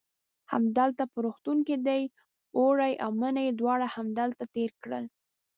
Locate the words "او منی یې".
3.03-3.53